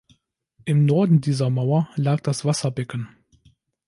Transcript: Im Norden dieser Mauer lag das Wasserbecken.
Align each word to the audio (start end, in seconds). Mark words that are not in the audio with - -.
Im 0.65 0.87
Norden 0.87 1.21
dieser 1.21 1.51
Mauer 1.51 1.87
lag 1.95 2.21
das 2.21 2.43
Wasserbecken. 2.43 3.09